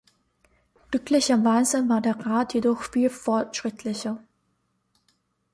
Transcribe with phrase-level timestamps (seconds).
[0.89, 4.19] Glücklicherweise war der Rat jedoch viel fortschrittlicher.